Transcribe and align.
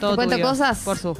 Todo 0.00 0.12
¿Te 0.12 0.16
cuento 0.18 0.36
tuyo. 0.36 0.46
cosas? 0.46 0.78
Por 0.84 0.96
su. 0.96 1.18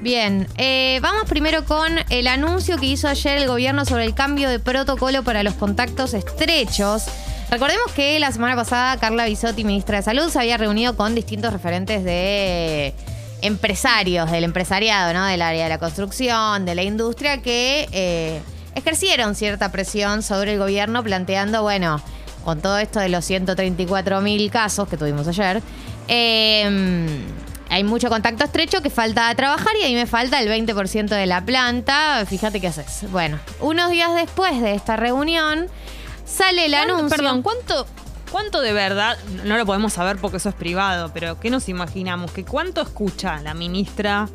Bien, 0.00 0.48
eh, 0.56 0.98
vamos 1.00 1.28
primero 1.28 1.64
con 1.64 1.92
el 2.10 2.26
anuncio 2.26 2.76
que 2.76 2.86
hizo 2.86 3.06
ayer 3.06 3.38
el 3.38 3.46
gobierno 3.46 3.84
sobre 3.84 4.04
el 4.04 4.14
cambio 4.14 4.48
de 4.48 4.58
protocolo 4.58 5.22
para 5.22 5.44
los 5.44 5.54
contactos 5.54 6.12
estrechos. 6.12 7.04
Recordemos 7.52 7.92
que 7.92 8.18
la 8.18 8.32
semana 8.32 8.56
pasada 8.56 8.96
Carla 8.96 9.26
Bisotti, 9.26 9.62
ministra 9.62 9.98
de 9.98 10.02
Salud, 10.02 10.28
se 10.28 10.40
había 10.40 10.56
reunido 10.56 10.96
con 10.96 11.14
distintos 11.14 11.52
referentes 11.52 12.02
de 12.02 12.94
empresarios, 13.42 14.28
del 14.28 14.42
empresariado, 14.42 15.12
¿no? 15.14 15.24
Del 15.24 15.40
área 15.40 15.62
de 15.62 15.68
la 15.68 15.78
construcción, 15.78 16.64
de 16.64 16.74
la 16.74 16.82
industria, 16.82 17.42
que 17.42 17.88
eh, 17.92 18.40
ejercieron 18.74 19.36
cierta 19.36 19.70
presión 19.70 20.24
sobre 20.24 20.54
el 20.54 20.58
gobierno 20.58 21.04
planteando, 21.04 21.62
bueno, 21.62 22.02
con 22.44 22.60
todo 22.60 22.78
esto 22.78 22.98
de 22.98 23.08
los 23.08 23.24
134 23.24 24.20
mil 24.20 24.50
casos 24.50 24.88
que 24.88 24.96
tuvimos 24.96 25.28
ayer, 25.28 25.62
eh, 26.08 27.20
hay 27.68 27.84
mucho 27.84 28.08
contacto 28.08 28.44
estrecho 28.44 28.80
que 28.82 28.90
falta 28.90 29.34
trabajar 29.34 29.72
y 29.80 29.84
ahí 29.84 29.94
me 29.94 30.06
falta 30.06 30.40
el 30.40 30.48
20% 30.48 31.08
de 31.08 31.26
la 31.26 31.44
planta. 31.44 32.24
Fíjate 32.26 32.60
qué 32.60 32.68
haces. 32.68 33.10
Bueno, 33.10 33.38
unos 33.60 33.90
días 33.90 34.14
después 34.14 34.60
de 34.60 34.74
esta 34.74 34.96
reunión, 34.96 35.68
sale 36.24 36.66
el 36.66 36.72
¿Cuánto- 36.72 36.94
anuncio. 36.94 37.16
Perdón, 37.16 37.42
¿cuánto, 37.42 37.86
¿cuánto 38.30 38.60
de 38.60 38.72
verdad? 38.72 39.16
No 39.44 39.56
lo 39.56 39.66
podemos 39.66 39.92
saber 39.92 40.16
porque 40.18 40.36
eso 40.38 40.48
es 40.48 40.54
privado, 40.54 41.10
pero 41.12 41.38
¿qué 41.40 41.50
nos 41.50 41.68
imaginamos? 41.68 42.30
¿Que 42.32 42.44
¿Cuánto 42.44 42.80
escucha 42.80 43.40
la 43.42 43.54
ministra 43.54 44.28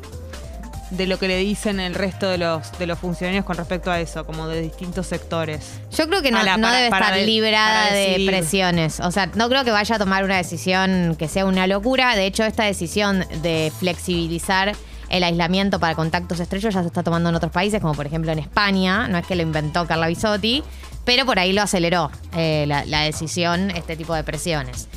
de 0.96 1.06
lo 1.06 1.18
que 1.18 1.28
le 1.28 1.36
dicen 1.38 1.80
el 1.80 1.94
resto 1.94 2.28
de 2.28 2.38
los, 2.38 2.70
de 2.78 2.86
los 2.86 2.98
funcionarios 2.98 3.44
con 3.44 3.56
respecto 3.56 3.90
a 3.90 4.00
eso, 4.00 4.24
como 4.26 4.46
de 4.48 4.60
distintos 4.60 5.06
sectores? 5.06 5.80
Yo 5.96 6.06
creo 6.08 6.22
que 6.22 6.30
no, 6.30 6.38
no 6.38 6.44
para- 6.44 6.76
debe 6.76 6.90
para 6.90 7.06
estar 7.06 7.18
de- 7.20 7.26
librada 7.26 7.92
de 7.92 8.24
presiones. 8.26 9.00
O 9.00 9.10
sea, 9.10 9.26
no 9.34 9.48
creo 9.48 9.64
que 9.64 9.70
vaya 9.70 9.96
a 9.96 9.98
tomar 9.98 10.24
una 10.24 10.36
decisión 10.36 11.16
que 11.18 11.28
sea 11.28 11.44
una 11.46 11.66
locura. 11.66 12.14
De 12.14 12.26
hecho, 12.26 12.44
esta 12.44 12.64
decisión 12.64 13.24
de 13.42 13.72
flexibilizar 13.78 14.74
el 15.08 15.24
aislamiento 15.24 15.78
para 15.78 15.94
contactos 15.94 16.40
estrechos 16.40 16.72
ya 16.74 16.80
se 16.80 16.86
está 16.86 17.02
tomando 17.02 17.28
en 17.28 17.34
otros 17.34 17.52
países, 17.52 17.80
como 17.80 17.94
por 17.94 18.06
ejemplo 18.06 18.32
en 18.32 18.38
España. 18.38 19.08
No 19.08 19.18
es 19.18 19.26
que 19.26 19.34
lo 19.36 19.42
inventó 19.42 19.86
Carla 19.86 20.06
Bisotti, 20.06 20.62
pero 21.04 21.26
por 21.26 21.38
ahí 21.38 21.52
lo 21.52 21.62
aceleró 21.62 22.10
eh, 22.34 22.64
la, 22.66 22.84
la 22.86 23.00
decisión, 23.02 23.70
este 23.70 23.96
tipo 23.96 24.14
de 24.14 24.24
presiones. 24.24 24.88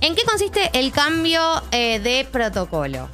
¿En 0.00 0.14
qué 0.14 0.22
consiste 0.24 0.68
el 0.74 0.92
cambio 0.92 1.40
eh, 1.70 2.00
de 2.00 2.26
protocolo? 2.30 3.08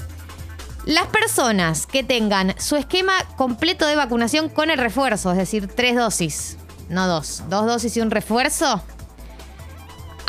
Las 0.88 1.06
personas 1.08 1.86
que 1.86 2.02
tengan 2.02 2.58
su 2.58 2.76
esquema 2.76 3.12
completo 3.36 3.86
de 3.86 3.94
vacunación 3.94 4.48
con 4.48 4.70
el 4.70 4.78
refuerzo, 4.78 5.30
es 5.32 5.36
decir, 5.36 5.68
tres 5.68 5.94
dosis, 5.94 6.56
no 6.88 7.06
dos, 7.06 7.42
dos 7.50 7.66
dosis 7.66 7.94
y 7.98 8.00
un 8.00 8.10
refuerzo, 8.10 8.82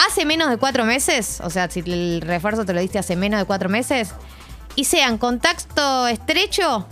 hace 0.05 0.25
menos 0.25 0.49
de 0.49 0.57
cuatro 0.57 0.83
meses, 0.83 1.39
o 1.41 1.49
sea, 1.49 1.69
si 1.71 1.79
el 1.79 2.19
refuerzo 2.19 2.65
te 2.65 2.73
lo 2.73 2.81
diste 2.81 2.99
hace 2.99 3.15
menos 3.15 3.39
de 3.39 3.45
cuatro 3.45 3.69
meses, 3.69 4.09
y 4.75 4.83
sean 4.83 5.17
contacto 5.17 6.09
estrecho, 6.09 6.85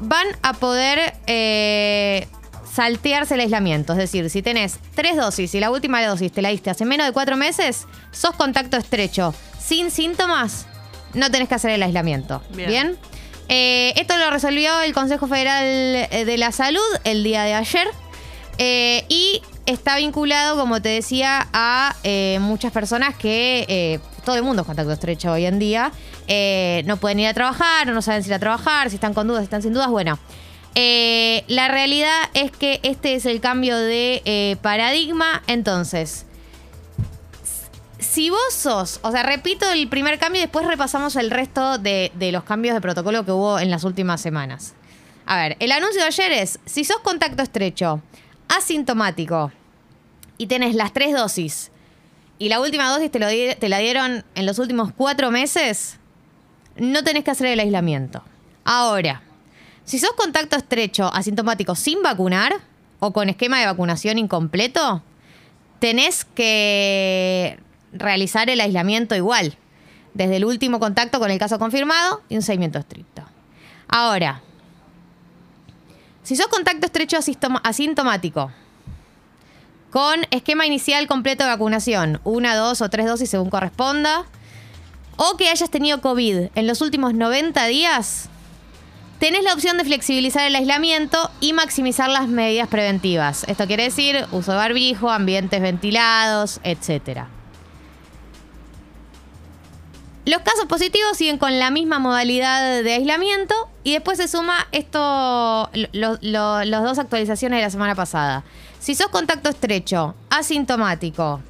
van 0.00 0.26
a 0.42 0.54
poder 0.54 1.14
eh, 1.28 2.26
saltearse 2.74 3.34
el 3.34 3.40
aislamiento. 3.42 3.92
Es 3.92 4.00
decir, 4.00 4.30
si 4.30 4.42
tenés 4.42 4.80
tres 4.96 5.16
dosis 5.16 5.54
y 5.54 5.60
la 5.60 5.70
última 5.70 6.04
dosis 6.04 6.32
te 6.32 6.42
la 6.42 6.48
diste 6.48 6.70
hace 6.70 6.84
menos 6.84 7.06
de 7.06 7.12
cuatro 7.12 7.36
meses, 7.36 7.86
sos 8.10 8.34
contacto 8.34 8.76
estrecho 8.76 9.32
sin 9.60 9.92
síntomas, 9.92 10.66
no 11.14 11.30
tenés 11.30 11.48
que 11.48 11.54
hacer 11.54 11.70
el 11.70 11.84
aislamiento. 11.84 12.42
Bien. 12.50 12.68
¿Bien? 12.68 12.98
Eh, 13.54 13.92
esto 14.00 14.16
lo 14.16 14.30
resolvió 14.30 14.80
el 14.80 14.94
Consejo 14.94 15.26
Federal 15.26 15.62
eh, 15.62 16.24
de 16.24 16.38
la 16.38 16.52
Salud 16.52 16.80
el 17.04 17.22
día 17.22 17.42
de 17.42 17.52
ayer. 17.52 17.86
Eh, 18.56 19.04
y 19.10 19.42
está 19.66 19.98
vinculado, 19.98 20.56
como 20.56 20.80
te 20.80 20.88
decía, 20.88 21.48
a 21.52 21.94
muchas 22.40 22.72
personas 22.72 23.14
que 23.14 24.00
todo 24.24 24.36
el 24.36 24.42
mundo 24.42 24.62
es 24.62 24.66
contacto 24.66 24.90
estrecho 24.90 25.32
hoy 25.32 25.44
en 25.44 25.58
día. 25.58 25.92
No 26.86 26.96
pueden 26.96 27.20
ir 27.20 27.26
a 27.26 27.34
trabajar, 27.34 27.86
no 27.86 28.00
saben 28.00 28.22
si 28.22 28.30
ir 28.30 28.34
a 28.34 28.38
trabajar, 28.38 28.88
si 28.88 28.94
están 28.96 29.12
con 29.12 29.28
dudas, 29.28 29.42
si 29.42 29.44
están 29.44 29.60
sin 29.60 29.74
dudas. 29.74 29.88
Bueno, 29.88 30.18
la 30.74 31.68
realidad 31.68 32.30
es 32.32 32.52
que 32.52 32.80
este 32.82 33.16
es 33.16 33.26
el 33.26 33.42
cambio 33.42 33.76
de 33.76 34.56
paradigma. 34.62 35.42
Entonces, 35.46 36.24
si 38.12 38.28
vos 38.28 38.52
sos, 38.52 39.00
o 39.02 39.10
sea, 39.10 39.22
repito 39.22 39.70
el 39.70 39.88
primer 39.88 40.18
cambio 40.18 40.40
y 40.40 40.44
después 40.44 40.66
repasamos 40.66 41.16
el 41.16 41.30
resto 41.30 41.78
de, 41.78 42.12
los 42.30 42.44
cambios 42.44 42.74
de 42.74 42.82
protocolo 42.82 43.24
que 43.24 43.32
hubo 43.32 43.58
en 43.58 43.70
las 43.70 43.84
últimas 43.84 44.20
semanas. 44.20 44.74
A 45.24 45.38
ver, 45.38 45.56
el 45.60 45.72
anuncio 45.72 46.02
de 46.02 46.08
ayer 46.08 46.32
es, 46.32 46.58
si 46.66 46.84
sos 46.84 46.98
contacto 46.98 47.42
estrecho, 47.42 48.02
asintomático 48.48 49.50
y 50.36 50.46
tenés 50.46 50.74
las 50.74 50.92
tres 50.92 51.14
dosis 51.14 51.70
y 52.38 52.50
la 52.50 52.60
última 52.60 52.90
dosis 52.90 53.10
te 53.10 53.68
la 53.70 53.78
dieron 53.78 54.26
en 54.34 54.44
los 54.44 54.58
últimos 54.58 54.92
cuatro 54.92 55.30
meses, 55.30 55.98
no 56.76 57.02
tenés 57.04 57.24
que 57.24 57.30
hacer 57.30 57.46
el 57.46 57.60
aislamiento. 57.60 58.22
Ahora, 58.64 59.22
si 59.86 59.98
sos 59.98 60.12
contacto 60.12 60.56
estrecho, 60.56 61.10
asintomático 61.14 61.74
sin 61.74 62.02
vacunar 62.02 62.56
o 63.00 63.14
con 63.14 63.30
esquema 63.30 63.58
de 63.58 63.64
vacunación 63.64 64.18
incompleto, 64.18 65.02
tenés 65.78 66.26
que 66.26 67.58
realizar 67.92 68.50
el 68.50 68.60
aislamiento 68.60 69.14
igual, 69.14 69.56
desde 70.14 70.36
el 70.36 70.44
último 70.44 70.78
contacto 70.78 71.18
con 71.18 71.30
el 71.30 71.38
caso 71.38 71.58
confirmado 71.58 72.22
y 72.28 72.36
un 72.36 72.42
seguimiento 72.42 72.78
estricto. 72.78 73.22
Ahora, 73.88 74.42
si 76.22 76.36
sos 76.36 76.46
contacto 76.46 76.86
estrecho 76.86 77.18
asintomático, 77.62 78.52
con 79.90 80.20
esquema 80.30 80.66
inicial 80.66 81.06
completo 81.06 81.44
de 81.44 81.50
vacunación, 81.50 82.20
una, 82.24 82.56
dos 82.56 82.80
o 82.80 82.88
tres 82.88 83.06
dosis 83.06 83.28
según 83.28 83.50
corresponda, 83.50 84.24
o 85.16 85.36
que 85.36 85.48
hayas 85.48 85.70
tenido 85.70 86.00
COVID 86.00 86.48
en 86.54 86.66
los 86.66 86.80
últimos 86.80 87.12
90 87.12 87.66
días, 87.66 88.30
tenés 89.18 89.44
la 89.44 89.52
opción 89.52 89.76
de 89.76 89.84
flexibilizar 89.84 90.46
el 90.46 90.56
aislamiento 90.56 91.30
y 91.40 91.52
maximizar 91.52 92.08
las 92.08 92.28
medidas 92.28 92.68
preventivas. 92.68 93.44
Esto 93.46 93.66
quiere 93.66 93.84
decir 93.84 94.26
uso 94.32 94.52
de 94.52 94.58
barbijo, 94.58 95.10
ambientes 95.10 95.60
ventilados, 95.60 96.60
etcétera. 96.64 97.28
Los 100.24 100.42
casos 100.42 100.66
positivos 100.68 101.16
siguen 101.16 101.36
con 101.36 101.58
la 101.58 101.70
misma 101.70 101.98
modalidad 101.98 102.82
de 102.84 102.92
aislamiento 102.92 103.54
y 103.82 103.92
después 103.94 104.18
se 104.18 104.28
suma 104.28 104.68
esto, 104.70 105.68
lo- 105.92 106.18
lo- 106.20 106.64
las 106.64 106.82
dos 106.84 106.98
actualizaciones 107.00 107.58
de 107.58 107.62
la 107.64 107.70
semana 107.70 107.96
pasada. 107.96 108.44
Si 108.78 108.94
sos 108.94 109.08
contacto 109.08 109.48
estrecho, 109.48 110.14
asintomático 110.30 111.40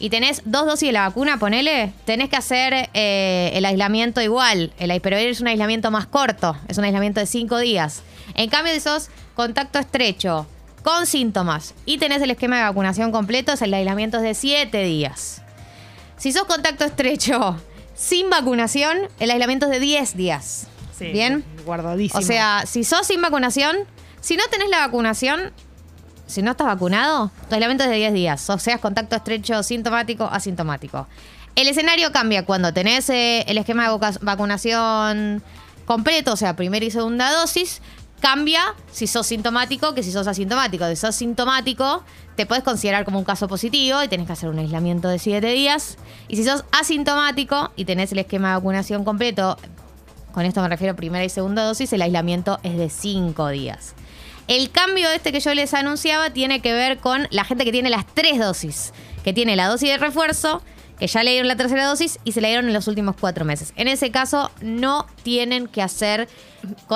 y 0.00 0.10
tenés 0.10 0.42
dos 0.44 0.66
dosis 0.66 0.88
de 0.88 0.92
la 0.94 1.02
vacuna, 1.08 1.38
ponele, 1.38 1.92
tenés 2.04 2.28
que 2.28 2.36
hacer 2.36 2.90
eh, 2.94 3.52
el 3.54 3.64
aislamiento 3.64 4.20
igual, 4.20 4.72
el, 4.78 5.00
pero 5.00 5.16
es 5.16 5.40
un 5.40 5.46
aislamiento 5.46 5.92
más 5.92 6.06
corto, 6.06 6.56
es 6.66 6.78
un 6.78 6.84
aislamiento 6.84 7.20
de 7.20 7.26
cinco 7.26 7.58
días. 7.58 8.02
En 8.34 8.50
cambio, 8.50 8.74
si 8.74 8.80
sos 8.80 9.08
contacto 9.36 9.78
estrecho, 9.78 10.46
con 10.82 11.06
síntomas 11.06 11.74
y 11.84 11.98
tenés 11.98 12.22
el 12.22 12.30
esquema 12.32 12.56
de 12.58 12.62
vacunación 12.62 13.10
completo, 13.12 13.52
el 13.60 13.74
aislamiento 13.74 14.16
es 14.18 14.22
de 14.24 14.34
siete 14.34 14.82
días. 14.84 15.42
Si 16.16 16.32
sos 16.32 16.44
contacto 16.44 16.84
estrecho 16.84 17.56
sin 17.96 18.30
vacunación, 18.30 18.96
el 19.18 19.30
aislamiento 19.30 19.66
es 19.66 19.72
de 19.72 19.80
10 19.80 20.16
días. 20.16 20.68
Sí, 20.96 21.06
¿Bien? 21.06 21.44
Guardadísimo. 21.64 22.20
O 22.20 22.22
sea, 22.22 22.64
si 22.66 22.84
sos 22.84 23.06
sin 23.06 23.20
vacunación, 23.20 23.76
si 24.20 24.36
no 24.36 24.44
tenés 24.50 24.68
la 24.68 24.78
vacunación, 24.78 25.52
si 26.26 26.42
no 26.42 26.52
estás 26.52 26.66
vacunado, 26.66 27.30
tu 27.48 27.54
aislamiento 27.54 27.84
es 27.84 27.90
de 27.90 27.96
10 27.96 28.12
días. 28.12 28.50
O 28.50 28.58
sea, 28.58 28.78
contacto 28.78 29.16
estrecho, 29.16 29.62
sintomático, 29.62 30.24
asintomático. 30.24 31.06
El 31.54 31.68
escenario 31.68 32.12
cambia 32.12 32.44
cuando 32.44 32.72
tenés 32.72 33.08
eh, 33.08 33.44
el 33.48 33.56
esquema 33.56 33.90
de 33.90 34.18
vacunación 34.20 35.42
completo, 35.86 36.34
o 36.34 36.36
sea, 36.36 36.54
primera 36.54 36.84
y 36.84 36.90
segunda 36.90 37.32
dosis. 37.32 37.80
Cambia 38.20 38.74
si 38.90 39.06
sos 39.06 39.26
sintomático 39.26 39.94
que 39.94 40.02
si 40.02 40.10
sos 40.10 40.26
asintomático. 40.26 40.88
Si 40.88 40.96
sos 40.96 41.14
sintomático, 41.14 42.02
te 42.34 42.46
puedes 42.46 42.64
considerar 42.64 43.04
como 43.04 43.18
un 43.18 43.24
caso 43.24 43.48
positivo 43.48 44.02
y 44.02 44.08
tenés 44.08 44.26
que 44.26 44.32
hacer 44.32 44.48
un 44.48 44.58
aislamiento 44.58 45.08
de 45.08 45.18
7 45.18 45.46
días. 45.48 45.98
Y 46.28 46.36
si 46.36 46.44
sos 46.44 46.64
asintomático 46.72 47.72
y 47.76 47.84
tenés 47.84 48.12
el 48.12 48.18
esquema 48.18 48.48
de 48.48 48.54
vacunación 48.56 49.04
completo, 49.04 49.56
con 50.32 50.44
esto 50.44 50.60
me 50.62 50.68
refiero 50.68 50.92
a 50.92 50.96
primera 50.96 51.24
y 51.24 51.28
segunda 51.28 51.64
dosis, 51.64 51.92
el 51.92 52.02
aislamiento 52.02 52.58
es 52.62 52.76
de 52.76 52.90
5 52.90 53.48
días. 53.48 53.94
El 54.48 54.70
cambio 54.70 55.10
este 55.10 55.32
que 55.32 55.40
yo 55.40 55.52
les 55.54 55.74
anunciaba 55.74 56.30
tiene 56.30 56.60
que 56.60 56.72
ver 56.72 56.98
con 56.98 57.26
la 57.30 57.44
gente 57.44 57.64
que 57.64 57.72
tiene 57.72 57.90
las 57.90 58.06
tres 58.06 58.38
dosis, 58.38 58.92
que 59.24 59.32
tiene 59.32 59.56
la 59.56 59.66
dosis 59.66 59.88
de 59.88 59.98
refuerzo, 59.98 60.62
que 60.98 61.06
ya 61.06 61.22
le 61.22 61.30
dieron 61.32 61.48
la 61.48 61.56
tercera 61.56 61.86
dosis 61.86 62.18
y 62.24 62.32
se 62.32 62.40
la 62.40 62.48
dieron 62.48 62.66
en 62.66 62.72
los 62.72 62.88
últimos 62.88 63.16
cuatro 63.20 63.44
meses. 63.44 63.72
En 63.76 63.88
ese 63.88 64.10
caso, 64.10 64.50
no 64.60 65.06
tienen 65.22 65.68
que 65.68 65.82
hacer 65.82 66.28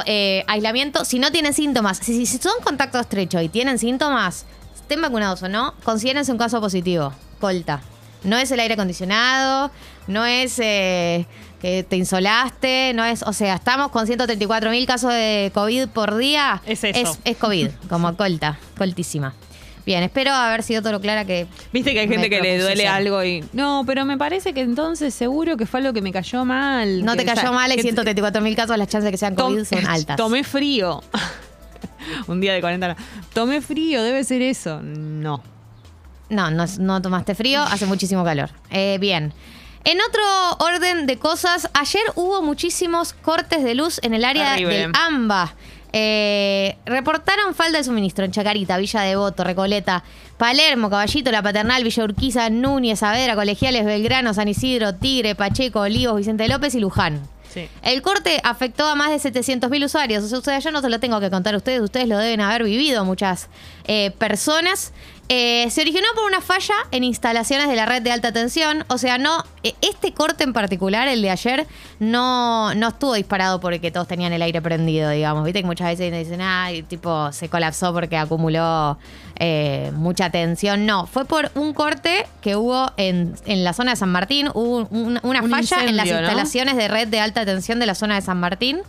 eh, 0.07 0.45
aislamiento 0.47 1.05
si 1.05 1.19
no 1.19 1.31
tienen 1.31 1.55
síntomas. 1.55 1.99
Si, 1.99 2.27
si 2.27 2.39
son 2.39 2.55
contacto 2.65 2.99
estrecho 2.99 3.41
y 3.41 3.49
tienen 3.49 3.79
síntomas, 3.79 4.47
estén 4.75 5.03
vacunados 5.03 5.43
o 5.43 5.49
no, 5.49 5.75
considérense 5.85 6.33
un 6.33 6.39
caso 6.39 6.61
positivo. 6.61 7.13
Colta. 7.41 7.83
No 8.23 8.37
es 8.37 8.51
el 8.51 8.61
aire 8.61 8.75
acondicionado, 8.75 9.71
no 10.07 10.27
es 10.27 10.59
eh, 10.59 11.27
que 11.61 11.85
te 11.85 11.97
insolaste, 11.97 12.93
no 12.95 13.05
es, 13.05 13.23
o 13.23 13.33
sea, 13.33 13.55
estamos 13.55 13.91
con 13.91 14.07
134 14.07 14.71
mil 14.71 14.87
casos 14.87 15.13
de 15.13 15.51
COVID 15.55 15.89
por 15.89 16.17
día. 16.17 16.63
Es 16.67 16.85
eso. 16.85 16.99
Es, 16.99 17.19
es 17.25 17.37
COVID, 17.37 17.69
como 17.89 18.15
colta, 18.17 18.59
coltísima. 18.77 19.35
Bien, 19.87 20.03
espero 20.03 20.33
haber 20.33 20.63
sido 20.63 20.83
todo 20.83 20.93
lo 20.93 21.01
clara 21.01 21.25
que. 21.25 21.47
Viste 21.73 21.93
que 21.93 22.01
hay 22.01 22.09
gente 22.09 22.29
que 22.31 22.41
le 22.41 22.59
duele 22.59 22.83
ser. 22.83 22.89
algo 22.89 23.25
y. 23.25 23.45
No, 23.53 23.83
pero 23.87 24.05
me 24.05 24.17
parece 24.19 24.53
que 24.53 24.61
entonces 24.61 25.15
seguro 25.15 25.57
que 25.57 25.67
fue 25.67 25.81
algo 25.81 25.93
que 25.93 26.03
me 26.03 26.13
cayó 26.13 26.45
mal. 26.45 27.05
No 27.05 27.13
que 27.13 27.19
te 27.19 27.25
cayó 27.25 27.43
ya- 27.43 27.53
mal, 27.53 27.71
hay 27.71 27.77
que- 27.77 27.83
134 27.83 28.41
mil 28.43 28.55
casos, 28.57 28.77
las 28.77 28.89
chances 28.89 29.07
de 29.07 29.11
que 29.11 29.17
sean 29.19 29.35
COVID 29.35 29.65
son 29.65 29.87
altas. 29.89 30.17
Tomé 30.17 30.45
frío. 30.45 31.03
Un 32.27 32.41
día 32.41 32.53
de 32.55 32.61
40 32.61 32.87
grados. 32.89 33.05
Tomé 33.33 33.61
frío, 33.61 34.03
debe 34.03 34.23
ser 34.25 34.43
eso. 34.43 34.81
No. 34.83 35.43
No, 36.29 36.51
no, 36.51 36.65
no 36.79 37.03
tomaste 37.03 37.35
frío, 37.35 37.63
hace 37.63 37.87
muchísimo 37.87 38.25
calor. 38.25 38.51
Eh, 38.71 38.99
bien. 39.01 39.33
En 39.85 39.99
otro 40.01 40.23
orden 40.59 41.07
de 41.07 41.17
cosas, 41.19 41.69
ayer 41.73 42.03
hubo 42.15 42.43
muchísimos 42.43 43.15
cortes 43.15 43.65
de 43.65 43.75
luz 43.75 43.99
en 44.03 44.15
el 44.15 44.25
área 44.25 44.51
Terrible. 44.51 44.79
del 44.79 44.93
AMBA. 44.95 45.55
Eh, 45.93 46.77
reportaron 46.87 47.55
falta 47.55 47.79
de 47.79 47.85
suministro 47.85 48.25
en 48.25 48.31
Chacarita, 48.31 48.79
Villa 48.79 49.03
Devoto, 49.03 49.45
Recoleta, 49.45 50.05
Palermo, 50.39 50.89
Caballito, 50.89 51.31
La 51.33 51.43
Paternal, 51.43 51.83
Villa 51.83 52.05
Urquiza, 52.05 52.51
Núñez, 52.51 53.01
Saavedra, 53.01 53.35
Colegiales, 53.35 53.85
Belgrano, 53.85 54.33
San 54.35 54.49
Isidro, 54.49 54.95
Tigre, 54.95 55.35
Pacheco, 55.35 55.81
Olivos, 55.81 56.17
Vicente 56.17 56.49
López 56.49 56.75
y 56.75 56.81
Luján. 56.81 57.21
Sí. 57.53 57.69
El 57.83 58.01
corte 58.01 58.41
afectó 58.45 58.87
a 58.87 58.95
más 58.95 59.11
de 59.11 59.33
700.000 59.33 59.85
usuarios. 59.85 60.33
O 60.33 60.41
sea, 60.41 60.61
yo 60.61 60.71
no 60.71 60.81
se 60.81 60.89
lo 60.89 61.01
tengo 61.01 61.19
que 61.19 61.31
contar 61.31 61.55
a 61.55 61.57
ustedes, 61.57 61.81
ustedes 61.81 62.07
lo 62.07 62.17
deben 62.17 62.41
haber 62.41 62.63
vivido 62.63 63.05
muchas 63.05 63.49
eh, 63.89 64.13
personas. 64.19 64.93
Eh, 65.33 65.71
se 65.71 65.83
originó 65.83 66.09
por 66.17 66.25
una 66.25 66.41
falla 66.41 66.75
en 66.91 67.05
instalaciones 67.05 67.69
de 67.69 67.77
la 67.77 67.87
red 67.87 68.03
de 68.03 68.11
alta 68.11 68.33
tensión. 68.33 68.85
O 68.89 68.99
sea, 68.99 69.17
no, 69.17 69.45
eh, 69.63 69.75
este 69.81 70.13
corte 70.13 70.43
en 70.43 70.53
particular, 70.53 71.07
el 71.07 71.23
de 71.23 71.31
ayer, 71.31 71.67
no, 72.01 72.75
no 72.75 72.89
estuvo 72.89 73.15
disparado 73.15 73.61
porque 73.61 73.93
todos 73.93 74.09
tenían 74.09 74.33
el 74.33 74.43
aire 74.43 74.61
prendido, 74.61 75.09
digamos. 75.11 75.45
Viste 75.45 75.61
que 75.61 75.67
muchas 75.67 75.87
veces 75.87 76.13
dicen, 76.13 76.41
ay, 76.41 76.83
tipo, 76.83 77.31
se 77.31 77.49
colapsó 77.49 77.93
porque 77.93 78.17
acumuló 78.17 78.99
eh, 79.39 79.93
mucha 79.95 80.31
tensión. 80.31 80.85
No, 80.85 81.07
fue 81.07 81.25
por 81.27 81.53
un 81.55 81.75
corte 81.75 82.27
que 82.43 82.57
hubo 82.57 82.91
en, 82.97 83.37
en 83.47 83.63
la 83.63 83.73
zona 83.73 83.93
de 83.93 83.97
San 83.99 84.11
Martín. 84.11 84.49
Hubo 84.53 84.89
un- 84.91 85.21
una 85.23 85.43
Un 85.43 85.51
falla 85.51 85.85
en 85.85 85.97
las 85.97 86.07
instalaciones 86.09 86.75
de 86.77 86.89
red 86.89 87.07
de 87.07 87.21
alta 87.21 87.47
tensión 87.47 87.79
de 87.79 87.87
la 87.87 87.95
zona 87.95 88.17
de 88.17 88.23
San 88.23 88.41
Martín. 88.41 88.81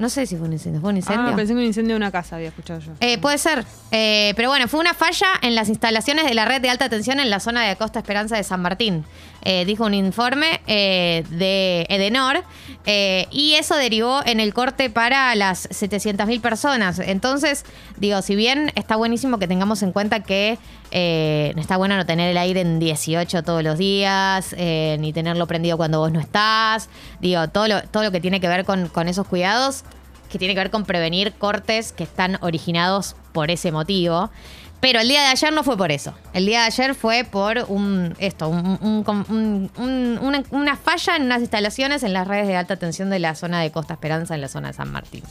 No 0.00 0.08
sé 0.08 0.24
si 0.24 0.34
fue 0.36 0.46
un 0.46 0.54
incendio. 0.54 0.80
¿Fue 0.80 0.88
un 0.88 0.96
incendio? 0.96 1.28
Ah, 1.30 1.36
pensé 1.36 1.52
que 1.52 1.58
un 1.58 1.66
incendio 1.66 1.92
de 1.92 1.98
una 1.98 2.10
casa 2.10 2.36
había 2.36 2.48
escuchado 2.48 2.80
yo. 2.80 2.92
Eh, 3.00 3.18
puede 3.18 3.36
ser. 3.36 3.66
Eh, 3.90 4.32
pero 4.34 4.48
bueno, 4.48 4.66
fue 4.66 4.80
una 4.80 4.94
falla 4.94 5.26
en 5.42 5.54
las 5.54 5.68
instalaciones 5.68 6.24
de 6.24 6.32
la 6.32 6.46
red 6.46 6.62
de 6.62 6.70
alta 6.70 6.88
tensión 6.88 7.20
en 7.20 7.28
la 7.28 7.38
zona 7.38 7.68
de 7.68 7.76
Costa 7.76 7.98
Esperanza 7.98 8.34
de 8.34 8.42
San 8.42 8.62
Martín. 8.62 9.04
Eh, 9.42 9.64
dijo 9.64 9.84
un 9.84 9.94
informe 9.94 10.60
eh, 10.66 11.24
de 11.30 11.86
Edenor. 11.88 12.44
eh, 12.86 13.26
y 13.30 13.54
eso 13.54 13.76
derivó 13.76 14.20
en 14.24 14.40
el 14.40 14.54
corte 14.54 14.90
para 14.90 15.34
las 15.34 15.68
700.000 15.70 16.40
personas. 16.40 16.98
Entonces, 16.98 17.64
digo, 17.98 18.22
si 18.22 18.34
bien 18.34 18.72
está 18.74 18.96
buenísimo 18.96 19.38
que 19.38 19.48
tengamos 19.48 19.82
en 19.82 19.92
cuenta 19.92 20.20
que 20.20 20.58
está 20.92 21.76
bueno 21.76 21.96
no 21.96 22.04
tener 22.04 22.30
el 22.30 22.36
aire 22.36 22.62
en 22.62 22.80
18 22.80 23.44
todos 23.44 23.62
los 23.62 23.78
días, 23.78 24.56
ni 24.98 25.12
tenerlo 25.12 25.46
prendido 25.46 25.76
cuando 25.76 26.00
vos 26.00 26.10
no 26.10 26.18
estás. 26.18 26.88
Digo, 27.20 27.48
todo 27.48 27.68
lo, 27.68 27.82
todo 27.82 28.02
lo 28.02 28.10
que 28.10 28.20
tiene 28.20 28.40
que 28.40 28.48
ver 28.48 28.64
con, 28.64 28.88
con 28.88 29.06
esos 29.06 29.26
cuidados 29.26 29.84
que 30.30 30.38
tiene 30.38 30.54
que 30.54 30.60
ver 30.60 30.70
con 30.70 30.84
prevenir 30.84 31.32
cortes 31.32 31.92
que 31.92 32.04
están 32.04 32.38
originados 32.40 33.16
por 33.32 33.50
ese 33.50 33.72
motivo. 33.72 34.30
Pero 34.80 35.00
el 35.00 35.08
día 35.08 35.20
de 35.22 35.26
ayer 35.28 35.52
no 35.52 35.62
fue 35.62 35.76
por 35.76 35.92
eso. 35.92 36.14
El 36.32 36.46
día 36.46 36.60
de 36.60 36.66
ayer 36.66 36.94
fue 36.94 37.24
por 37.24 37.66
un 37.68 38.14
esto, 38.18 38.48
un- 38.48 38.78
un- 38.80 39.04
un- 39.28 39.70
un- 39.76 40.18
una, 40.22 40.42
una 40.50 40.76
falla 40.76 41.16
en 41.16 41.24
unas 41.24 41.40
instalaciones 41.40 42.02
en 42.02 42.12
las 42.14 42.26
redes 42.26 42.46
de 42.48 42.56
alta 42.56 42.76
tensión 42.76 43.10
de 43.10 43.18
la 43.18 43.34
zona 43.34 43.60
de 43.60 43.70
Costa 43.70 43.94
Esperanza, 43.94 44.34
en 44.34 44.40
la 44.40 44.48
zona 44.48 44.68
de 44.68 44.74
San 44.74 44.90
Martín. 44.90 45.22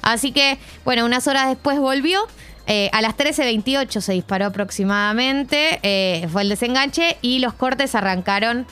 Así 0.00 0.32
que, 0.32 0.58
bueno, 0.84 1.04
unas 1.04 1.26
horas 1.28 1.48
después 1.48 1.78
volvió. 1.78 2.20
Eh, 2.66 2.88
a 2.94 3.02
las 3.02 3.14
13.28 3.14 4.00
se 4.00 4.14
disparó 4.14 4.46
aproximadamente, 4.46 5.80
eh, 5.82 6.26
fue 6.32 6.40
el 6.42 6.48
desenganche 6.48 7.18
y 7.20 7.40
los 7.40 7.52
cortes 7.52 7.94
arrancaron 7.94 8.66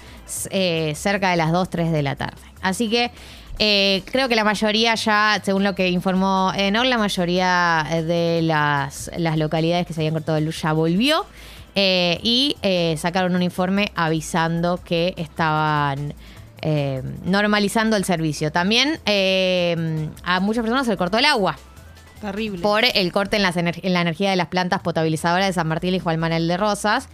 eh, 0.50 0.94
cerca 0.96 1.30
de 1.30 1.36
las 1.36 1.52
2, 1.52 1.68
3 1.68 1.92
de 1.92 2.02
la 2.02 2.16
tarde. 2.16 2.40
Así 2.62 2.88
que 2.88 3.10
eh, 3.64 4.02
creo 4.10 4.28
que 4.28 4.34
la 4.34 4.42
mayoría 4.44 4.94
ya, 4.96 5.40
según 5.44 5.62
lo 5.62 5.74
que 5.76 5.88
informó 5.88 6.52
Enor, 6.56 6.86
la 6.86 6.98
mayoría 6.98 7.86
de 8.06 8.40
las, 8.42 9.08
las 9.16 9.36
localidades 9.38 9.86
que 9.86 9.92
se 9.94 10.00
habían 10.00 10.14
cortado 10.14 10.34
de 10.36 10.42
luz 10.42 10.60
ya 10.62 10.72
volvió. 10.72 11.24
eh, 11.74 12.18
y 12.22 12.56
eh, 12.62 12.96
sacaron 12.98 13.34
un 13.34 13.42
informe 13.42 13.92
avisando 13.94 14.78
que 14.84 15.14
estaban 15.16 16.12
eh, 16.60 17.02
normalizando 17.24 17.96
el 17.96 18.04
servicio. 18.04 18.50
También 18.52 18.98
eh, 19.06 20.08
a 20.22 20.40
muchas 20.40 20.62
personas 20.62 20.84
se 20.86 20.92
le 20.92 20.96
cortó 20.98 21.16
el 21.18 21.24
agua 21.24 21.56
Terrible. 22.20 22.60
por 22.62 22.84
el 22.84 23.10
corte 23.10 23.36
en, 23.36 23.42
las 23.42 23.56
en 23.56 23.92
la 23.94 24.00
energía 24.02 24.30
de 24.30 24.36
las 24.36 24.48
plantas 24.48 24.80
potabilizadoras 24.82 25.46
de 25.46 25.52
San 25.54 25.66
Martín 25.66 25.94
y 25.94 25.98
Juan 25.98 26.20
Manuel 26.20 26.46
de 26.46 26.56
Rosas, 26.56 27.08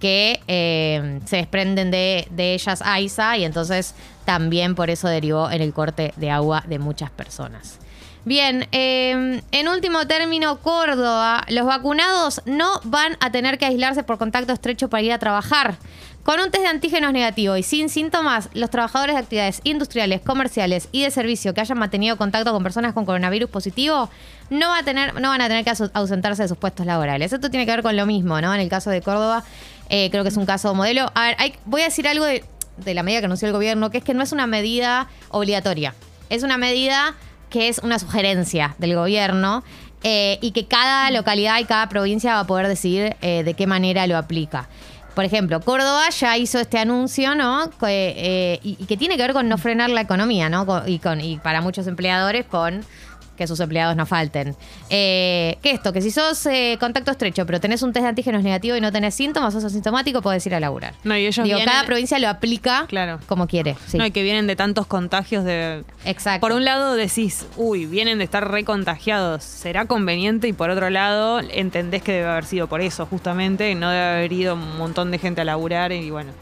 que 0.00 0.40
eh, 0.48 1.20
se 1.24 1.36
desprenden 1.36 1.90
de, 1.90 2.26
de 2.30 2.54
ellas 2.54 2.82
AISA 2.82 3.36
y 3.38 3.44
entonces 3.44 3.94
también 4.24 4.74
por 4.74 4.90
eso 4.90 5.08
derivó 5.08 5.50
en 5.50 5.62
el 5.62 5.72
corte 5.72 6.12
de 6.16 6.30
agua 6.30 6.64
de 6.66 6.78
muchas 6.78 7.10
personas. 7.10 7.78
Bien, 8.26 8.66
eh, 8.72 9.42
en 9.52 9.68
último 9.68 10.06
término, 10.06 10.56
Córdoba, 10.60 11.44
los 11.48 11.66
vacunados 11.66 12.40
no 12.46 12.80
van 12.84 13.18
a 13.20 13.30
tener 13.30 13.58
que 13.58 13.66
aislarse 13.66 14.02
por 14.02 14.16
contacto 14.16 14.52
estrecho 14.54 14.88
para 14.88 15.02
ir 15.02 15.12
a 15.12 15.18
trabajar. 15.18 15.76
Con 16.24 16.40
un 16.40 16.50
test 16.50 16.62
de 16.62 16.70
antígenos 16.70 17.12
negativo 17.12 17.54
y 17.58 17.62
sin 17.62 17.90
síntomas, 17.90 18.48
los 18.54 18.70
trabajadores 18.70 19.14
de 19.14 19.20
actividades 19.20 19.60
industriales, 19.62 20.22
comerciales 20.22 20.88
y 20.90 21.02
de 21.02 21.10
servicio 21.10 21.52
que 21.52 21.60
hayan 21.60 21.76
mantenido 21.76 22.16
contacto 22.16 22.50
con 22.50 22.62
personas 22.62 22.94
con 22.94 23.04
coronavirus 23.04 23.50
positivo 23.50 24.08
no, 24.48 24.70
va 24.70 24.78
a 24.78 24.82
tener, 24.82 25.20
no 25.20 25.28
van 25.28 25.42
a 25.42 25.48
tener 25.48 25.66
que 25.66 25.72
ausentarse 25.92 26.44
de 26.44 26.48
sus 26.48 26.56
puestos 26.56 26.86
laborales. 26.86 27.30
Esto 27.30 27.50
tiene 27.50 27.66
que 27.66 27.72
ver 27.72 27.82
con 27.82 27.94
lo 27.94 28.06
mismo, 28.06 28.40
¿no? 28.40 28.54
En 28.54 28.60
el 28.60 28.70
caso 28.70 28.88
de 28.88 29.02
Córdoba, 29.02 29.44
eh, 29.90 30.08
creo 30.10 30.22
que 30.22 30.30
es 30.30 30.36
un 30.38 30.46
caso 30.46 30.74
modelo. 30.74 31.12
A 31.14 31.26
ver, 31.26 31.36
voy 31.66 31.82
a 31.82 31.84
decir 31.84 32.08
algo 32.08 32.24
de, 32.24 32.42
de 32.76 32.94
la 32.94 33.02
medida 33.02 33.20
que 33.20 33.26
anunció 33.26 33.48
el 33.48 33.54
gobierno, 33.54 33.90
que 33.90 33.98
es 33.98 34.04
que 34.04 34.14
no 34.14 34.22
es 34.22 34.32
una 34.32 34.46
medida 34.46 35.08
obligatoria. 35.30 35.94
Es 36.30 36.42
una 36.42 36.58
medida 36.58 37.14
que 37.50 37.68
es 37.68 37.78
una 37.78 37.98
sugerencia 37.98 38.74
del 38.78 38.94
gobierno 38.94 39.62
eh, 40.02 40.38
y 40.40 40.50
que 40.50 40.66
cada 40.66 41.10
localidad 41.10 41.58
y 41.60 41.64
cada 41.64 41.88
provincia 41.88 42.34
va 42.34 42.40
a 42.40 42.46
poder 42.46 42.68
decidir 42.68 43.16
eh, 43.22 43.42
de 43.44 43.54
qué 43.54 43.66
manera 43.66 44.06
lo 44.06 44.18
aplica. 44.18 44.68
Por 45.14 45.24
ejemplo, 45.24 45.60
Córdoba 45.60 46.10
ya 46.10 46.36
hizo 46.36 46.58
este 46.58 46.78
anuncio, 46.78 47.36
¿no? 47.36 47.70
Eh, 47.86 48.58
y, 48.62 48.74
que 48.86 48.96
tiene 48.96 49.16
que 49.16 49.22
ver 49.22 49.32
con 49.32 49.48
no 49.48 49.56
frenar 49.56 49.88
la 49.90 50.00
economía, 50.00 50.48
¿no? 50.48 50.66
Y, 50.86 50.98
con, 50.98 51.20
y 51.20 51.38
para 51.38 51.60
muchos 51.60 51.86
empleadores 51.86 52.44
con 52.46 52.84
que 53.36 53.46
sus 53.46 53.58
empleados 53.60 53.96
no 53.96 54.06
falten. 54.06 54.54
Eh, 54.90 55.58
que 55.62 55.70
esto, 55.72 55.92
que 55.92 56.00
si 56.00 56.10
sos 56.10 56.46
eh, 56.46 56.76
contacto 56.80 57.10
estrecho, 57.10 57.46
pero 57.46 57.60
tenés 57.60 57.82
un 57.82 57.92
test 57.92 58.02
de 58.04 58.08
antígenos 58.10 58.42
negativo 58.42 58.76
y 58.76 58.80
no 58.80 58.92
tenés 58.92 59.14
síntomas, 59.14 59.52
sos 59.54 59.64
asintomático, 59.64 60.22
podés 60.22 60.46
ir 60.46 60.54
a 60.54 60.60
laburar. 60.60 60.94
No, 61.04 61.16
y 61.16 61.26
ellos 61.26 61.44
Digo, 61.44 61.56
vienen- 61.56 61.66
cada 61.72 61.84
provincia 61.86 62.18
lo 62.18 62.28
aplica 62.28 62.86
Claro. 62.88 63.18
como 63.26 63.46
quiere. 63.46 63.76
Sí. 63.86 63.98
No, 63.98 64.06
y 64.06 64.10
que 64.10 64.22
vienen 64.22 64.46
de 64.46 64.56
tantos 64.56 64.86
contagios 64.86 65.44
de. 65.44 65.84
Exacto. 66.04 66.40
Por 66.40 66.52
un 66.52 66.64
lado 66.64 66.94
decís, 66.94 67.46
uy, 67.56 67.86
vienen 67.86 68.18
de 68.18 68.24
estar 68.24 68.50
recontagiados, 68.50 69.42
¿será 69.44 69.86
conveniente? 69.86 70.48
Y 70.48 70.52
por 70.52 70.70
otro 70.70 70.90
lado, 70.90 71.40
entendés 71.40 72.02
que 72.02 72.12
debe 72.12 72.26
haber 72.28 72.44
sido 72.44 72.66
por 72.68 72.80
eso, 72.80 73.06
justamente, 73.06 73.70
y 73.70 73.74
no 73.74 73.90
debe 73.90 74.02
haber 74.04 74.32
ido 74.32 74.54
un 74.54 74.78
montón 74.78 75.10
de 75.10 75.18
gente 75.18 75.40
a 75.40 75.44
laburar 75.44 75.92
y 75.92 76.10
bueno. 76.10 76.32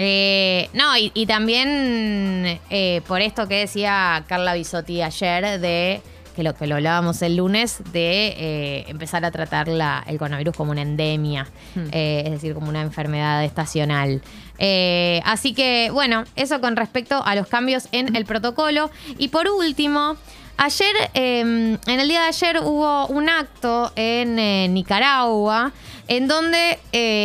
Eh, 0.00 0.68
no, 0.74 0.96
y, 0.96 1.10
y 1.12 1.26
también 1.26 2.60
eh, 2.70 3.00
por 3.08 3.20
esto 3.20 3.48
que 3.48 3.56
decía 3.56 4.24
Carla 4.28 4.54
Bisotti 4.54 5.02
ayer 5.02 5.58
de 5.60 6.00
que 6.38 6.44
lo 6.44 6.54
que 6.54 6.68
lo 6.68 6.76
hablábamos 6.76 7.20
el 7.22 7.34
lunes 7.34 7.78
de 7.92 8.28
eh, 8.28 8.84
empezar 8.86 9.24
a 9.24 9.32
tratar 9.32 9.66
la- 9.66 10.04
el 10.06 10.18
coronavirus 10.18 10.54
como 10.54 10.70
una 10.70 10.82
endemia, 10.82 11.48
Hmm. 11.74 11.88
eh, 11.90 12.22
es 12.26 12.30
decir, 12.30 12.54
como 12.54 12.68
una 12.68 12.80
enfermedad 12.80 13.42
estacional. 13.44 14.22
Eh, 14.60 15.20
así 15.24 15.52
que, 15.52 15.90
bueno, 15.92 16.22
eso 16.36 16.60
con 16.60 16.76
respecto 16.76 17.20
a 17.26 17.34
los 17.34 17.48
cambios 17.48 17.88
en 17.90 18.14
el 18.14 18.24
protocolo. 18.24 18.88
Y 19.18 19.28
por 19.28 19.48
último, 19.48 20.16
ayer, 20.58 20.94
eh, 21.14 21.40
en 21.40 21.80
el 22.00 22.06
día 22.08 22.20
de 22.22 22.28
ayer 22.28 22.60
hubo 22.62 23.08
un 23.08 23.28
acto 23.28 23.90
en 23.96 24.36
Nicaragua 24.72 25.72
en 26.06 26.28
donde 26.28 26.78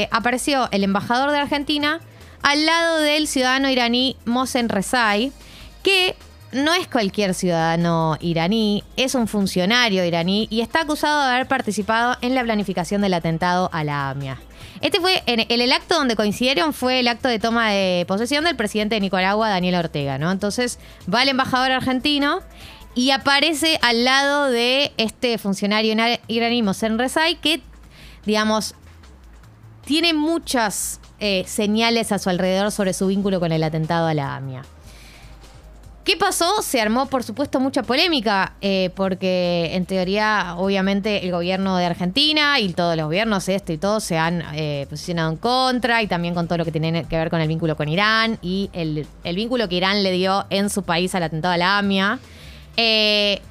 apareció 0.10 0.70
el 0.72 0.84
embajador 0.84 1.29
de 1.29 1.38
Argentina 1.38 2.00
al 2.41 2.65
lado 2.65 2.98
del 2.98 3.27
ciudadano 3.27 3.70
iraní 3.70 4.17
Mohsen 4.25 4.70
Rezai, 4.70 5.32
que 5.84 6.15
no 6.53 6.74
es 6.74 6.88
cualquier 6.88 7.33
ciudadano 7.33 8.17
iraní, 8.19 8.83
es 8.95 9.15
un 9.15 9.27
funcionario 9.27 10.05
iraní 10.05 10.48
y 10.50 10.62
está 10.62 10.81
acusado 10.81 11.24
de 11.24 11.33
haber 11.33 11.48
participado 11.48 12.17
en 12.22 12.36
la 12.36 12.43
planificación 12.43 13.01
del 13.01 13.13
atentado 13.13 13.69
a 13.74 13.83
la 13.83 14.10
AMIA. 14.10 14.39
Este 14.81 15.00
fue, 15.00 15.24
el, 15.25 15.72
acto 15.72 15.95
donde 15.95 16.15
coincidieron 16.15 16.74
fue 16.74 17.00
el 17.00 17.07
acto 17.07 17.27
de 17.27 17.39
toma 17.39 17.72
de 17.72 18.05
posesión 18.07 18.43
del 18.43 18.55
presidente 18.55 18.95
de 18.95 19.01
Nicaragua, 19.01 19.50
Daniel 19.50 19.75
Ortega, 19.75 20.17
¿no? 20.17 20.31
Entonces 20.31 20.79
va 21.12 21.24
el 21.24 21.29
embajador 21.29 21.72
argentino 21.72 22.41
y 22.93 23.12
aparece 23.12 23.79
al 23.81 24.03
lado 24.03 24.50
de 24.50 24.91
este 24.98 25.38
funcionario 25.38 25.95
iraní, 26.27 26.63
Mohsen 26.63 27.00
Rezai, 27.00 27.36
que, 27.36 27.62
digamos, 28.25 28.75
tiene 29.86 30.13
muchas 30.13 31.00
eh, 31.19 31.43
señales 31.48 32.12
a 32.12 32.19
su 32.19 32.29
alrededor 32.29 32.72
sobre 32.72 32.93
su 32.93 33.07
vínculo 33.07 33.39
con 33.39 33.51
el 33.51 33.63
atentado 33.63 34.07
a 34.07 34.13
la 34.13 34.36
AMIA. 34.36 34.63
¿Qué 36.03 36.17
pasó? 36.17 36.62
Se 36.62 36.81
armó, 36.81 37.05
por 37.05 37.24
supuesto, 37.24 37.62
mucha 37.62 37.81
polémica, 37.81 38.55
eh, 38.60 38.89
porque 38.93 39.69
en 39.74 39.86
teoría, 39.86 40.55
obviamente, 40.57 41.24
el 41.24 41.31
gobierno 41.31 41.77
de 41.77 41.86
Argentina 41.86 42.60
y 42.60 42.74
todos 42.74 42.98
los 42.98 43.05
gobiernos, 43.05 43.48
este 43.48 43.74
y 43.74 43.77
todo, 43.77 44.01
se 44.01 44.17
han 44.17 44.43
eh, 44.53 44.86
posicionado 44.89 45.31
en 45.31 45.38
contra 45.38 46.01
y 46.01 46.07
también 46.07 46.33
con 46.33 46.48
todo 46.48 46.57
lo 46.57 46.65
que 46.65 46.74
tiene 46.74 47.05
que 47.05 47.15
ver 47.15 47.29
con 47.29 47.39
el 47.39 47.48
vínculo 47.48 47.77
con 47.77 47.88
Irán 47.88 48.38
y 48.41 48.69
el, 48.74 49.07
el 49.24 49.36
vínculo 49.38 49.69
que 49.69 49.75
Irán 49.75 50.03
le 50.03 50.12
dio 50.12 50.45
en 50.50 50.69
su 50.69 50.83
país 50.83 51.15
al 51.15 51.24
atentado 51.24 51.53
a 51.53 51.57
la 51.57 51.77
AMIA. 51.77 52.19
Eh, 52.75 53.41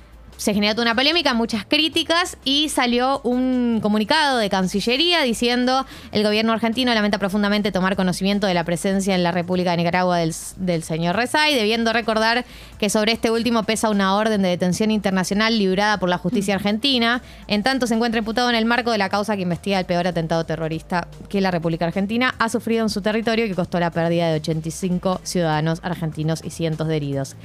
se 0.43 0.55
generó 0.55 0.75
toda 0.75 0.87
una 0.87 0.97
polémica, 0.97 1.35
muchas 1.35 1.65
críticas 1.65 2.37
y 2.45 2.69
salió 2.69 3.21
un 3.23 3.79
comunicado 3.81 4.39
de 4.39 4.51
Cancillería 4.51 5.23
diciendo 5.23 5.87
el 6.11 6.25
gobierno 6.25 6.53
argentino 6.53 6.93
lamenta 6.93 7.19
profundamente 7.19 7.71
tomar 7.71 7.95
conocimiento 7.95 8.49
de 8.49 8.55
la 8.55 8.65
presencia 8.65 9.15
en 9.15 9.23
la 9.23 9.31
República 9.31 9.71
de 9.71 9.77
Nicaragua 9.77 10.19
del, 10.19 10.83
señor 10.83 11.15
Rezai, 11.15 11.55
debiendo 11.55 11.93
recordar 11.93 12.45
que 12.81 12.91
sobre 12.91 13.13
este 13.13 13.31
último 13.31 13.63
pesa 13.63 13.89
una 13.89 14.17
orden 14.17 14.43
de 14.43 14.49
detención 14.49 14.91
internacional 14.91 15.57
librada 15.57 15.99
por 15.99 16.09
la 16.09 16.19
justicia 16.19 16.57
argentina, 16.57 17.23
en 17.47 17.63
tanto 17.63 17.87
se 17.87 17.95
encuentra 17.95 18.19
imputado 18.19 18.51
en 18.51 18.57
el 18.57 18.65
marco 18.65 18.91
de 18.91 18.99
la 18.99 19.09
causa 19.09 19.37
que 19.37 19.43
investiga 19.43 19.79
el 19.79 19.87
peor 19.87 20.09
atentado 20.09 20.45
terrorista 20.45 21.07
que 21.29 21.41
la 21.41 21.53
República 21.53 21.87
Argentina 21.87 22.35
ha 22.41 22.49
sufrido 22.49 22.83
en 22.83 22.91
su 22.91 23.01
territorio 23.01 23.47
que 23.47 23.55
costó 23.55 23.79
la 23.79 23.93
pérdida 23.93 24.29
de 24.29 24.41
85 24.41 25.21
ciudadanos 25.23 25.79
argentinos 25.85 26.41
y 26.43 26.51
cientos 26.51 26.89
de 26.89 26.97
heridos. 26.97 27.37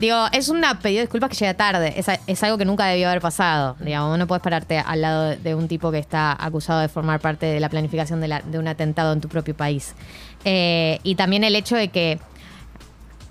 Digo, 0.00 0.16
es 0.32 0.48
una 0.48 0.78
pedido 0.80 1.00
de 1.00 1.02
disculpas 1.02 1.28
que 1.28 1.36
llega 1.36 1.52
tarde. 1.54 1.92
Es, 1.94 2.06
es 2.26 2.42
algo 2.42 2.56
que 2.56 2.64
nunca 2.64 2.86
debió 2.86 3.08
haber 3.10 3.20
pasado. 3.20 3.76
Digamos, 3.80 4.18
no 4.18 4.26
puedes 4.26 4.42
pararte 4.42 4.78
al 4.78 5.02
lado 5.02 5.36
de 5.36 5.54
un 5.54 5.68
tipo 5.68 5.92
que 5.92 5.98
está 5.98 6.34
acusado 6.42 6.80
de 6.80 6.88
formar 6.88 7.20
parte 7.20 7.44
de 7.44 7.60
la 7.60 7.68
planificación 7.68 8.18
de, 8.22 8.28
la- 8.28 8.40
de 8.40 8.58
un 8.58 8.66
atentado 8.66 9.12
en 9.12 9.20
tu 9.20 9.28
propio 9.28 9.54
país. 9.54 9.94
Eh, 10.46 11.00
y 11.02 11.16
también 11.16 11.44
el 11.44 11.54
hecho 11.54 11.76
de 11.76 11.88
que 11.88 12.18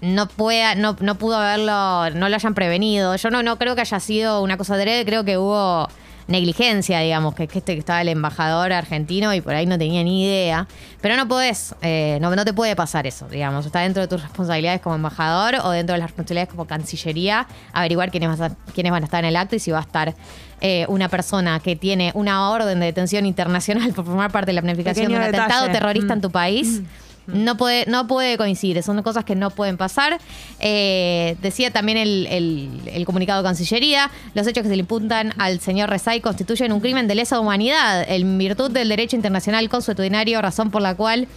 no 0.02 0.28
pueda, 0.28 0.76
no, 0.76 0.96
no 1.02 1.16
pudo 1.16 1.38
haberlo, 1.38 2.12
no 2.12 2.30
lo 2.30 2.36
hayan 2.36 2.54
prevenido. 2.54 3.16
Yo 3.16 3.32
no, 3.32 3.42
no 3.42 3.58
creo 3.58 3.74
que 3.74 3.82
haya 3.82 4.00
sido 4.00 4.42
una 4.44 4.56
cosa 4.56 4.76
adrede, 4.76 5.04
creo 5.06 5.24
que 5.26 5.40
hubo 5.40 5.88
negligencia, 6.29 7.00
digamos, 7.01 7.36
que, 7.36 7.48
que 7.48 7.59
este 7.59 7.74
que 7.74 7.79
estaba 7.79 8.01
el 8.01 8.07
embajador 8.07 8.71
argentino 8.71 9.33
y 9.33 9.41
por 9.41 9.53
ahí 9.55 9.65
no 9.65 9.77
tenía 9.77 10.03
ni 10.03 10.24
idea. 10.24 10.67
Pero 11.01 11.17
no 11.17 11.27
podés, 11.27 11.75
eh, 11.81 12.17
no, 12.21 12.33
no 12.36 12.45
te 12.45 12.53
puede 12.53 12.75
pasar 12.75 13.05
eso, 13.07 13.27
digamos. 13.27 13.65
Está 13.65 13.81
dentro 13.81 14.01
de 14.01 14.07
tus 14.07 14.21
responsabilidades 14.21 14.79
como 14.81 14.95
embajador 14.95 15.55
o 15.63 15.71
dentro 15.71 15.93
de 15.93 16.00
las 16.00 16.09
responsabilidades 16.12 16.50
como 16.50 16.65
cancillería, 16.65 17.48
averiguar 17.74 18.12
quiénes, 18.12 18.29
vas 18.29 18.51
a- 18.51 18.55
quiénes 18.74 18.91
van 18.91 19.03
a 19.03 19.05
estar 19.05 19.24
en 19.24 19.29
el 19.29 19.36
acto 19.36 19.55
y 19.55 19.59
si 19.59 19.71
va 19.71 19.79
a 19.79 19.81
estar 19.81 20.15
eh, 20.62 20.86
una 20.89 21.07
persona 21.09 21.59
que 21.62 21.75
tiene 21.75 22.12
una 22.15 22.50
orden 22.51 22.79
de 22.79 22.88
detención 22.88 23.25
internacional 23.25 23.91
por 23.95 24.05
formar 24.05 24.31
parte 24.31 24.48
de 24.51 24.53
la 24.53 24.62
planificación 24.62 25.07
Pequeño 25.07 25.19
de 25.24 25.29
un 25.29 25.36
atentado 25.36 25.69
terrorista 25.71 26.13
Mm. 26.13 26.17
en 26.17 26.21
tu 26.21 26.31
país. 26.31 26.81
No 27.28 27.58
puede, 27.58 27.86
no 27.88 28.08
puede 28.08 28.38
coincidir, 28.38 28.82
son 28.84 29.02
cosas 29.04 29.24
que 29.24 29.36
no 29.36 29.52
pueden 29.52 29.78
pasar. 29.78 30.20
Eh, 30.60 31.38
decía 31.42 31.72
también 31.72 31.98
el, 31.98 33.06
comunicado 33.06 33.42
de 33.42 33.48
Cancillería, 33.48 34.10
los 34.34 34.48
hechos 34.48 34.64
que 34.64 34.70
se 34.70 34.76
le 34.76 34.82
imputan 34.82 35.34
al 35.38 35.60
señor 35.60 35.90
Rezai 35.90 36.22
constituyen 36.22 36.72
un 36.72 36.80
crimen 36.80 37.08
de 37.08 37.16
lesa 37.16 37.40
humanidad 37.40 38.06
en 38.10 38.38
virtud 38.38 38.72
del 38.72 38.90
derecho 38.90 39.16
internacional 39.16 39.70
consuetudinario, 39.70 40.42
razón 40.42 40.72
por 40.72 40.82
la 40.82 40.96
cual 40.96 41.28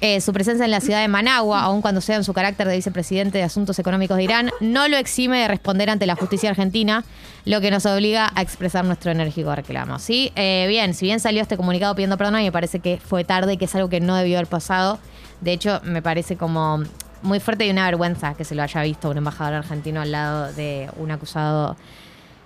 eh, 0.00 0.20
su 0.20 0.32
presencia 0.32 0.64
en 0.64 0.70
la 0.70 0.80
ciudad 0.80 1.00
de 1.00 1.08
Managua, 1.08 1.62
aun 1.62 1.80
cuando 1.80 2.00
sea 2.00 2.16
en 2.16 2.24
su 2.24 2.32
carácter 2.32 2.68
de 2.68 2.76
vicepresidente 2.76 3.38
de 3.38 3.44
Asuntos 3.44 3.78
Económicos 3.78 4.16
de 4.16 4.24
Irán, 4.24 4.50
no 4.60 4.88
lo 4.88 4.96
exime 4.96 5.38
de 5.38 5.48
responder 5.48 5.88
ante 5.88 6.04
la 6.06 6.16
justicia 6.16 6.50
argentina, 6.50 7.04
lo 7.44 7.60
que 7.60 7.70
nos 7.70 7.86
obliga 7.86 8.30
a 8.34 8.42
expresar 8.42 8.84
nuestro 8.84 9.10
enérgico 9.12 9.54
reclamo. 9.54 9.98
¿sí? 9.98 10.32
Eh, 10.36 10.66
bien, 10.68 10.94
si 10.94 11.06
bien 11.06 11.20
salió 11.20 11.42
este 11.42 11.56
comunicado 11.56 11.94
pidiendo 11.94 12.18
perdón, 12.18 12.34
me 12.34 12.52
parece 12.52 12.80
que 12.80 12.98
fue 13.02 13.24
tarde 13.24 13.54
y 13.54 13.56
que 13.56 13.66
es 13.66 13.74
algo 13.74 13.88
que 13.88 14.00
no 14.00 14.16
debió 14.16 14.36
haber 14.38 14.48
pasado. 14.48 14.98
De 15.44 15.52
hecho, 15.52 15.82
me 15.84 16.00
parece 16.00 16.38
como 16.38 16.82
muy 17.20 17.38
fuerte 17.38 17.66
y 17.66 17.70
una 17.70 17.84
vergüenza 17.84 18.32
que 18.32 18.46
se 18.46 18.54
lo 18.54 18.62
haya 18.62 18.82
visto 18.82 19.10
un 19.10 19.18
embajador 19.18 19.52
argentino 19.52 20.00
al 20.00 20.10
lado 20.10 20.50
de 20.54 20.88
un 20.96 21.10
acusado 21.10 21.76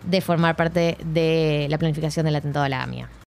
de 0.04 0.20
formar 0.20 0.56
parte 0.56 0.98
de 1.04 1.68
la 1.70 1.78
planificación 1.78 2.26
del 2.26 2.34
atentado 2.34 2.64
a 2.64 2.68
la 2.68 2.82
AMIA. 2.82 3.08